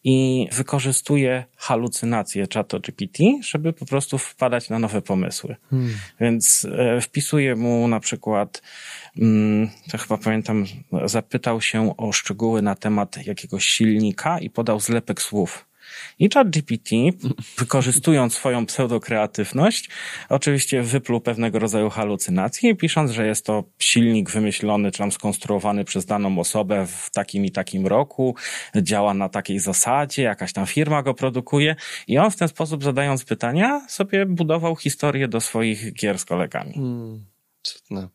[0.05, 5.57] i wykorzystuje halucynacje ChatGPT, żeby po prostu wpadać na nowe pomysły.
[5.71, 5.91] Hmm.
[6.21, 8.63] Więc e, wpisuje mu na przykład,
[9.19, 10.65] mm, to chyba pamiętam,
[11.05, 15.68] zapytał się o szczegóły na temat jakiegoś silnika i podał zlepek słów.
[16.18, 16.90] I ChatGPT,
[17.59, 19.88] wykorzystując swoją pseudokreatywność,
[20.29, 26.07] oczywiście wypluł pewnego rodzaju halucynacje, pisząc, że jest to silnik wymyślony czy tam skonstruowany przez
[26.07, 28.35] daną osobę w takim i takim roku,
[28.77, 33.24] działa na takiej zasadzie, jakaś tam firma go produkuje i on w ten sposób zadając
[33.24, 36.72] pytania sobie budował historię do swoich gier z kolegami.
[36.72, 37.24] Hmm,
[37.62, 38.09] cudne.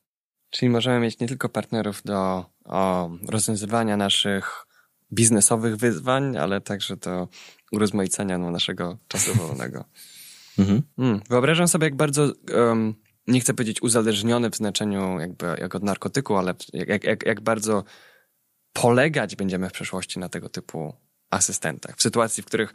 [0.50, 4.66] Czyli możemy mieć nie tylko partnerów do o, rozwiązywania naszych
[5.14, 7.28] biznesowych wyzwań, ale także do
[7.72, 9.86] urozmaicenia no, naszego czasu wolnego.
[10.60, 10.82] mhm.
[10.98, 12.96] mm, wyobrażam sobie, jak bardzo, um,
[13.28, 17.84] nie chcę powiedzieć uzależniony w znaczeniu jakby jak od narkotyku, ale jak, jak, jak bardzo
[18.74, 20.94] polegać będziemy w przyszłości na tego typu
[21.30, 21.96] asystentach.
[21.98, 22.74] W sytuacji, w których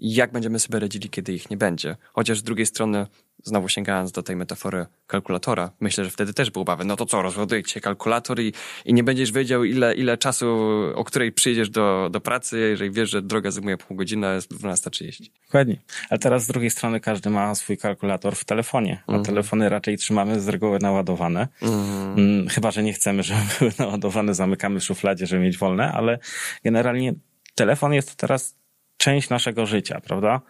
[0.00, 1.96] jak będziemy sobie radzili, kiedy ich nie będzie.
[2.12, 3.06] Chociaż z drugiej strony
[3.44, 7.22] znowu sięgając do tej metafory kalkulatora, myślę, że wtedy też był obawy, no to co,
[7.22, 8.52] rozładuje się kalkulator i,
[8.84, 10.46] i nie będziesz wiedział, ile, ile czasu,
[10.94, 14.54] o której przyjdziesz do, do pracy, jeżeli wiesz, że droga zajmuje pół godziny, a jest
[14.54, 15.30] 12.30.
[15.46, 15.76] Dokładnie.
[16.10, 19.24] Ale teraz z drugiej strony każdy ma swój kalkulator w telefonie, a mm.
[19.24, 21.48] telefony raczej trzymamy z reguły naładowane.
[21.62, 22.48] Mm.
[22.48, 26.18] Chyba, że nie chcemy, żeby były naładowane, zamykamy w szufladzie, żeby mieć wolne, ale
[26.64, 27.14] generalnie
[27.54, 28.59] telefon jest teraz
[29.00, 30.40] część naszego życia, prawda?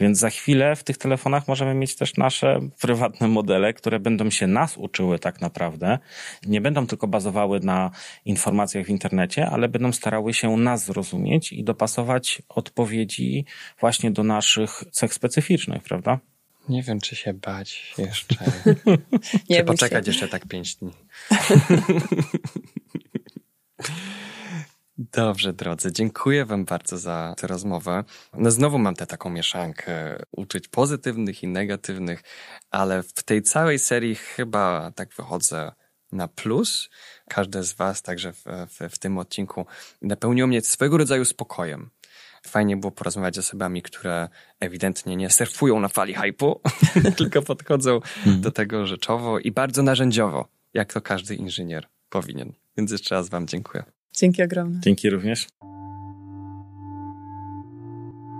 [0.00, 4.46] Więc za chwilę w tych telefonach możemy mieć też nasze prywatne modele, które będą się
[4.46, 5.98] nas uczyły tak naprawdę.
[6.46, 7.90] Nie będą tylko bazowały na
[8.24, 13.44] informacjach w internecie, ale będą starały się nas zrozumieć i dopasować odpowiedzi
[13.80, 16.18] właśnie do naszych cech specyficznych, prawda?
[16.68, 18.36] Nie wiem, czy się bać jeszcze.
[19.50, 20.10] Nie czy poczekać się.
[20.10, 20.92] jeszcze tak pięć dni.
[25.00, 28.04] Dobrze, drodzy, dziękuję Wam bardzo za tę rozmowę.
[28.34, 32.22] No znowu mam tę taką mieszankę uczuć pozytywnych i negatywnych,
[32.70, 35.72] ale w tej całej serii chyba tak wychodzę
[36.12, 36.88] na plus.
[37.28, 39.66] Każde z Was, także w, w, w tym odcinku,
[40.02, 41.90] napełniło mnie swego rodzaju spokojem.
[42.46, 44.28] Fajnie było porozmawiać z osobami, które
[44.60, 46.60] ewidentnie nie surfują na fali hypu,
[47.18, 48.40] tylko podchodzą hmm.
[48.40, 52.52] do tego rzeczowo i bardzo narzędziowo, jak to każdy inżynier powinien.
[52.76, 53.97] Więc jeszcze raz Wam dziękuję.
[54.16, 54.80] Dzięki ogromne.
[54.80, 55.46] Dzięki również.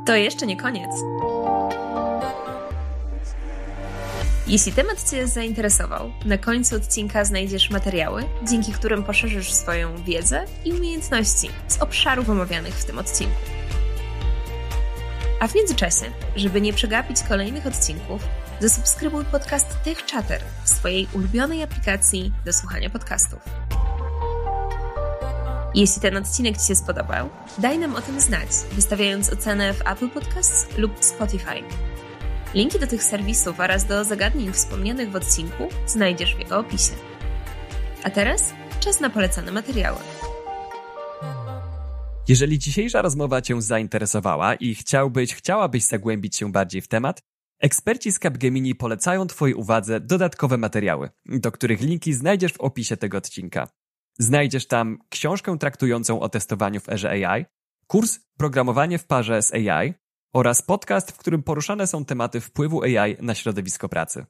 [0.07, 0.91] To jeszcze nie koniec.
[4.47, 10.73] Jeśli temat Cię zainteresował, na końcu odcinka znajdziesz materiały, dzięki którym poszerzysz swoją wiedzę i
[10.73, 13.37] umiejętności z obszarów omawianych w tym odcinku.
[15.41, 16.05] A w międzyczasie,
[16.37, 18.23] żeby nie przegapić kolejnych odcinków,
[18.61, 23.68] zasubskrybuj podcast Tech Chatter w swojej ulubionej aplikacji do słuchania podcastów.
[25.79, 30.09] Jeśli ten odcinek Ci się spodobał, daj nam o tym znać, wystawiając ocenę w Apple
[30.09, 31.62] Podcasts lub Spotify.
[32.55, 36.93] Linki do tych serwisów oraz do zagadnień wspomnianych w odcinku znajdziesz w jego opisie.
[38.03, 39.99] A teraz czas na polecane materiały.
[42.29, 47.22] Jeżeli dzisiejsza rozmowa Cię zainteresowała i chciałbyś, chciałabyś zagłębić się bardziej w temat,
[47.61, 53.18] eksperci z Capgemini polecają Twojej uwadze dodatkowe materiały, do których linki znajdziesz w opisie tego
[53.18, 53.68] odcinka.
[54.19, 57.45] Znajdziesz tam książkę traktującą o testowaniu w erze AI,
[57.87, 59.95] kurs Programowanie w parze z AI
[60.35, 64.27] oraz podcast, w którym poruszane są tematy wpływu AI na środowisko pracy.